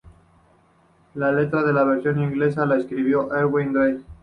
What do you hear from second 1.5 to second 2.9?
de la versión inglesa la